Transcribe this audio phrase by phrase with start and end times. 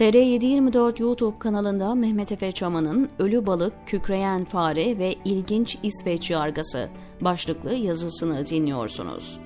[0.00, 6.88] TR724 YouTube kanalında Mehmet Efe Çaman'ın Ölü Balık, Kükreyen Fare ve İlginç İsveç Yargası
[7.20, 9.40] başlıklı yazısını dinliyorsunuz.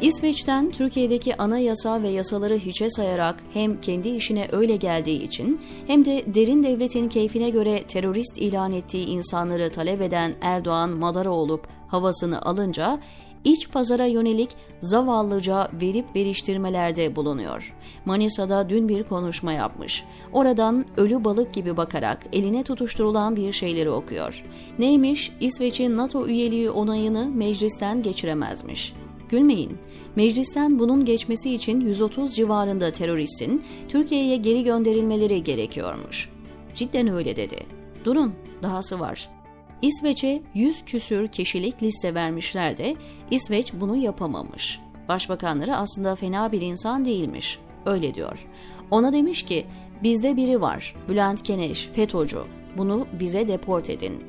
[0.00, 6.24] İsveç'ten Türkiye'deki anayasa ve yasaları hiçe sayarak hem kendi işine öyle geldiği için hem de
[6.34, 13.00] derin devletin keyfine göre terörist ilan ettiği insanları talep eden Erdoğan madara olup havasını alınca
[13.44, 17.74] iç pazara yönelik zavallıca verip veriştirmelerde bulunuyor.
[18.04, 20.04] Manisa'da dün bir konuşma yapmış.
[20.32, 24.44] Oradan ölü balık gibi bakarak eline tutuşturulan bir şeyleri okuyor.
[24.78, 25.32] Neymiş?
[25.40, 28.92] İsveç'in NATO üyeliği onayını meclisten geçiremezmiş.
[29.28, 29.78] Gülmeyin.
[30.16, 36.28] Meclisten bunun geçmesi için 130 civarında teröristin Türkiye'ye geri gönderilmeleri gerekiyormuş.
[36.74, 37.66] Cidden öyle dedi.
[38.04, 39.39] Durun, dahası var.
[39.82, 42.96] İsveç'e 100 küsür kişilik liste vermişler de
[43.30, 44.80] İsveç bunu yapamamış.
[45.08, 47.58] Başbakanları aslında fena bir insan değilmiş.
[47.86, 48.46] Öyle diyor.
[48.90, 49.66] Ona demiş ki
[50.02, 52.38] bizde biri var Bülent Keneş, FETÖ'cü.
[52.78, 54.24] Bunu bize deport edin.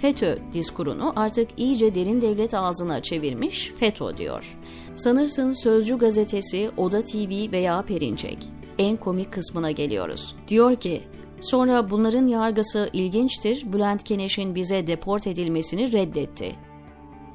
[0.00, 4.58] FETÖ diskurunu artık iyice derin devlet ağzına çevirmiş FETÖ diyor.
[4.94, 8.38] Sanırsın Sözcü gazetesi, Oda TV veya Perinçek.
[8.78, 10.36] En komik kısmına geliyoruz.
[10.48, 11.02] Diyor ki
[11.40, 16.56] Sonra bunların yargısı ilginçtir, Bülent Keneş'in bize deport edilmesini reddetti.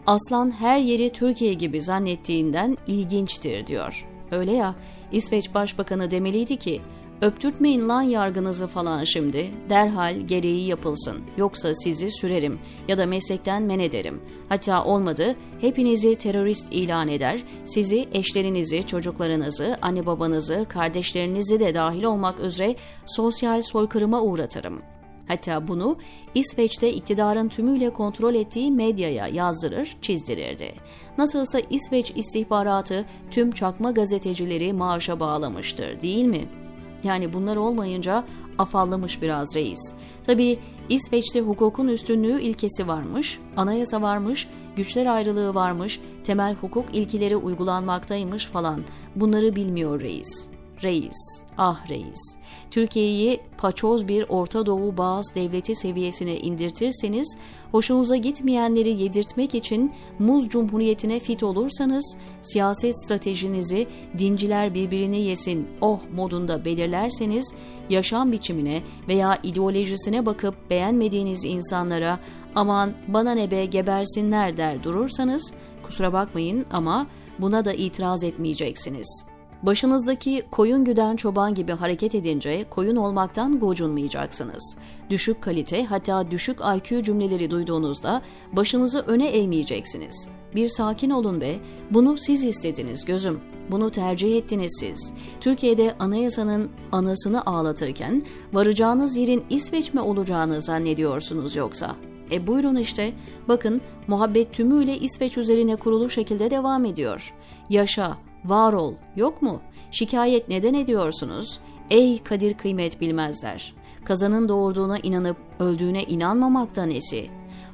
[0.07, 4.05] Aslan her yeri Türkiye gibi zannettiğinden ilginçtir diyor.
[4.31, 4.75] Öyle ya,
[5.11, 6.81] İsveç Başbakanı demeliydi ki,
[7.21, 9.51] Öptürtmeyin lan yargınızı falan şimdi.
[9.69, 11.21] Derhal gereği yapılsın.
[11.37, 14.21] Yoksa sizi sürerim ya da meslekten men ederim.
[14.49, 17.43] Hatta olmadı hepinizi terörist ilan eder.
[17.65, 22.75] Sizi, eşlerinizi, çocuklarınızı, anne babanızı, kardeşlerinizi de dahil olmak üzere
[23.05, 24.81] sosyal soykırıma uğratırım.
[25.27, 25.97] Hatta bunu
[26.35, 30.73] İsveç'te iktidarın tümüyle kontrol ettiği medyaya yazdırır, çizdirirdi.
[31.17, 36.62] Nasılsa İsveç istihbaratı tüm çakma gazetecileri maaşa bağlamıştır değil mi?''
[37.03, 38.23] Yani bunlar olmayınca
[38.57, 39.93] afallamış biraz reis.
[40.23, 40.59] Tabii
[40.89, 48.81] İsveç'te hukukun üstünlüğü ilkesi varmış, anayasa varmış, güçler ayrılığı varmış, temel hukuk ilkileri uygulanmaktaymış falan.
[49.15, 50.52] Bunları bilmiyor reis.
[50.83, 52.37] Reis, ah reis.
[52.71, 57.37] Türkiye'yi paçoz bir Orta Doğu bağız devleti seviyesine indirtirseniz,
[57.71, 66.65] hoşunuza gitmeyenleri yedirtmek için muz cumhuriyetine fit olursanız, siyaset stratejinizi dinciler birbirini yesin oh modunda
[66.65, 67.53] belirlerseniz,
[67.89, 72.19] yaşam biçimine veya ideolojisine bakıp beğenmediğiniz insanlara
[72.55, 77.07] aman bana ne be gebersinler der durursanız, kusura bakmayın ama
[77.39, 79.32] buna da itiraz etmeyeceksiniz.''
[79.63, 84.77] Başınızdaki koyun güden çoban gibi hareket edince koyun olmaktan gocunmayacaksınız.
[85.09, 88.21] Düşük kalite hatta düşük IQ cümleleri duyduğunuzda
[88.53, 90.29] başınızı öne eğmeyeceksiniz.
[90.55, 91.55] Bir sakin olun be,
[91.91, 93.39] bunu siz istediniz gözüm.
[93.71, 95.13] Bunu tercih ettiniz siz.
[95.41, 98.21] Türkiye'de anayasanın anasını ağlatırken
[98.53, 101.95] varacağınız yerin İsveç mi olacağını zannediyorsunuz yoksa?
[102.31, 103.13] E buyurun işte,
[103.47, 107.33] bakın muhabbet tümüyle İsveç üzerine kurulu şekilde devam ediyor.
[107.69, 109.61] Yaşa, var ol, yok mu?
[109.91, 111.59] Şikayet neden ediyorsunuz?
[111.89, 113.73] Ey kadir kıymet bilmezler.
[114.05, 117.29] Kazanın doğurduğuna inanıp öldüğüne inanmamakta nesi?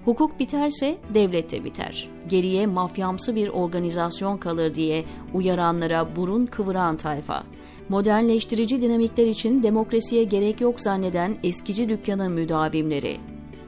[0.05, 2.09] Hukuk biterse devlet de biter.
[2.27, 7.43] Geriye mafyamsı bir organizasyon kalır diye uyaranlara burun kıvıran tayfa.
[7.89, 13.17] Modernleştirici dinamikler için demokrasiye gerek yok zanneden eskici dükkanın müdavimleri.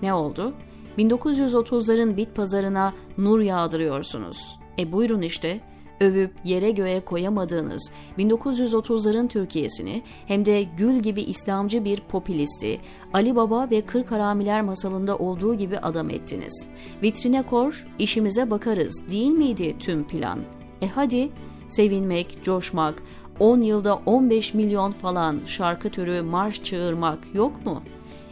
[0.02, 0.54] Ne oldu?
[0.98, 4.60] 1930'ların bit pazarına nur yağdırıyorsunuz.
[4.80, 5.60] E buyurun işte
[6.02, 12.80] övüp yere göğe koyamadığınız 1930'ların Türkiye'sini hem de gül gibi İslamcı bir popülisti
[13.14, 16.70] Ali Baba ve Kırk Haramiler masalında olduğu gibi adam ettiniz.
[17.04, 20.40] Vitrine kor, işimize bakarız değil miydi tüm plan?
[20.82, 21.30] E hadi
[21.68, 23.04] sevinmek, coşmak,
[23.40, 27.84] 10 yılda 15 milyon falan şarkı türü marş çığırmak yok mu?''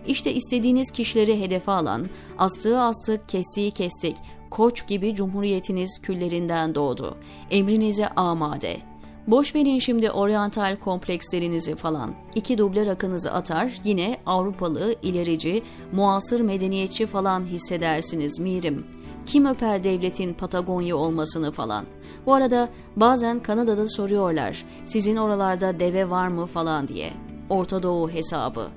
[0.07, 4.15] İşte istediğiniz kişileri hedefe alan, astığı astık, kestiği kestik,
[4.49, 7.17] koç gibi cumhuriyetiniz küllerinden doğdu.
[7.51, 8.77] Emrinize amade.
[9.27, 12.13] Boş verin şimdi oryantal komplekslerinizi falan.
[12.35, 18.85] İki duble rakınızı atar yine Avrupalı, ilerici, muasır medeniyetçi falan hissedersiniz mirim.
[19.25, 21.85] Kim öper devletin Patagonya olmasını falan.
[22.25, 27.13] Bu arada bazen Kanada'da soruyorlar sizin oralarda deve var mı falan diye.
[27.49, 28.67] Orta Doğu hesabı.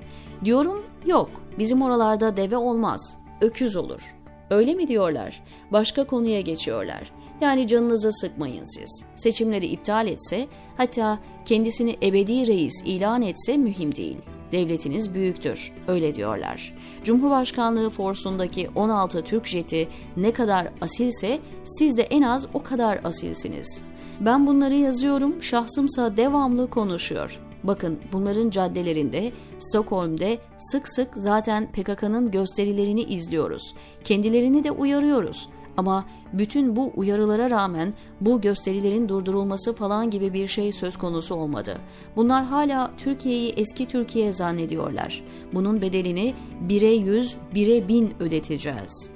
[0.44, 4.14] Diyorum yok bizim oralarda deve olmaz öküz olur.
[4.52, 5.42] Öyle mi diyorlar?
[5.70, 7.12] Başka konuya geçiyorlar.
[7.40, 9.04] Yani canınızı sıkmayın siz.
[9.16, 10.46] Seçimleri iptal etse,
[10.76, 14.16] hatta kendisini ebedi reis ilan etse mühim değil.
[14.52, 16.74] Devletiniz büyüktür, öyle diyorlar.
[17.04, 23.84] Cumhurbaşkanlığı forsundaki 16 Türk jeti ne kadar asilse siz de en az o kadar asilsiniz.
[24.20, 27.40] Ben bunları yazıyorum, şahsımsa devamlı konuşuyor.
[27.64, 33.74] Bakın bunların caddelerinde, Stockholm'de sık sık zaten PKK'nın gösterilerini izliyoruz.
[34.04, 35.48] Kendilerini de uyarıyoruz.
[35.76, 41.78] Ama bütün bu uyarılara rağmen bu gösterilerin durdurulması falan gibi bir şey söz konusu olmadı.
[42.16, 45.24] Bunlar hala Türkiye'yi eski Türkiye zannediyorlar.
[45.54, 46.34] Bunun bedelini
[46.68, 49.10] 1'e 100, 1'e 1000 ödeteceğiz.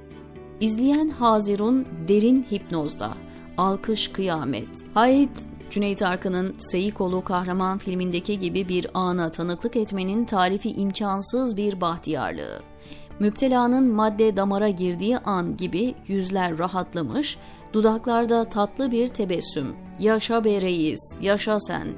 [0.61, 3.13] İzleyen Hazirun derin hipnozda.
[3.59, 4.69] Alkış kıyamet.
[4.95, 5.31] Hayt
[5.71, 12.61] Cüneyt Arkın'ın Seyikolu Kahraman filmindeki gibi bir ana tanıklık etmenin tarifi imkansız bir bahtiyarlığı.
[13.19, 17.39] Müptelanın madde damara girdiği an gibi yüzler rahatlamış,
[17.73, 19.77] dudaklarda tatlı bir tebessüm.
[20.01, 21.89] Yaşa be reis, yaşa sen.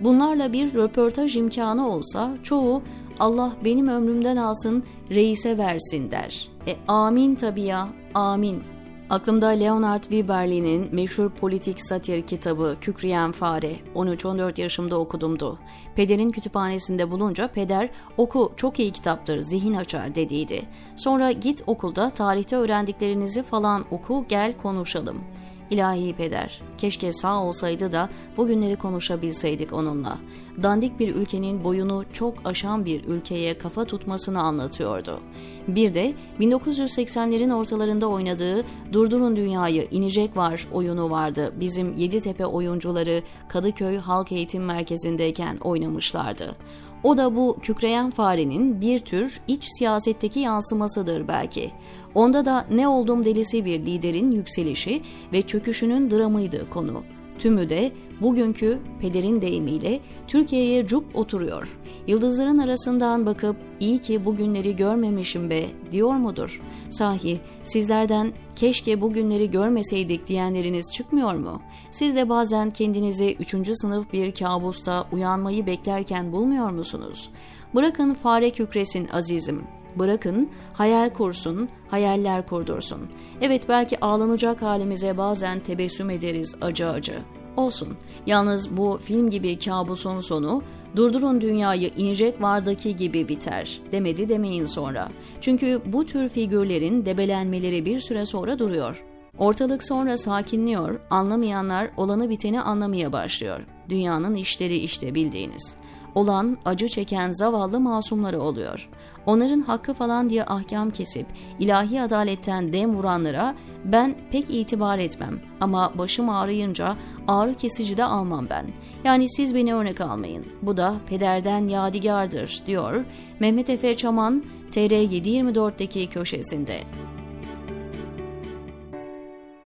[0.00, 2.82] Bunlarla bir röportaj imkanı olsa çoğu
[3.18, 6.48] Allah benim ömrümden alsın, reise versin der.
[6.66, 8.75] E amin tabii ya, amin.
[9.10, 15.58] Aklımda Leonard Wieberli'nin meşhur politik satir kitabı Kükreyen Fare 13-14 yaşımda okudumdu.
[15.94, 20.62] Pederin kütüphanesinde bulunca peder oku çok iyi kitaptır zihin açar dediydi.
[20.96, 28.08] Sonra git okulda tarihte öğrendiklerinizi falan oku gel konuşalım.'' İlahi peder, keşke sağ olsaydı da
[28.36, 30.18] bugünleri konuşabilseydik onunla.
[30.62, 35.20] Dandik bir ülkenin boyunu çok aşan bir ülkeye kafa tutmasını anlatıyordu.
[35.68, 41.52] Bir de 1980'lerin ortalarında oynadığı Durdurun Dünyayı inecek var oyunu vardı.
[41.60, 46.56] Bizim Yeditepe oyuncuları Kadıköy Halk Eğitim Merkezi'ndeyken oynamışlardı.
[47.02, 51.70] O da bu kükreyen farenin bir tür iç siyasetteki yansımasıdır belki.
[52.14, 55.02] Onda da ne oldum delisi bir liderin yükselişi
[55.32, 57.02] ve çöküşünün dramıydı konu.
[57.38, 61.78] Tümü de bugünkü pederin deyimiyle Türkiye'ye cuk oturuyor.
[62.06, 66.60] Yıldızların arasından bakıp iyi ki bugünleri görmemişim be diyor mudur?
[66.90, 71.62] Sahi sizlerden keşke bugünleri görmeseydik diyenleriniz çıkmıyor mu?
[71.90, 77.30] Siz de bazen kendinizi üçüncü sınıf bir kabusta uyanmayı beklerken bulmuyor musunuz?
[77.74, 79.75] Bırakın fare kükresin azizim.
[79.96, 83.00] Bırakın, hayal kursun, hayaller kurdursun.
[83.40, 87.18] Evet belki ağlanacak halimize bazen tebessüm ederiz acı acı.
[87.56, 87.88] Olsun.
[88.26, 90.62] Yalnız bu film gibi kabusun sonu
[90.96, 95.08] durdurun dünyayı inecek vardaki gibi biter demedi demeyin sonra.
[95.40, 99.04] Çünkü bu tür figürlerin debelenmeleri bir süre sonra duruyor.
[99.38, 103.60] Ortalık sonra sakinliyor, anlamayanlar olanı biteni anlamaya başlıyor.
[103.88, 105.76] Dünyanın işleri işte bildiğiniz
[106.16, 108.88] olan acı çeken zavallı masumları oluyor.
[109.26, 111.26] Onların hakkı falan diye ahkam kesip
[111.58, 113.54] ilahi adaletten dem vuranlara
[113.84, 116.96] ben pek itibar etmem ama başım ağrıyınca
[117.28, 118.66] ağrı kesici de almam ben.
[119.04, 120.46] Yani siz beni örnek almayın.
[120.62, 123.04] Bu da pederden yadigardır diyor
[123.40, 127.05] Mehmet Efe Çaman TR724'deki köşesinde.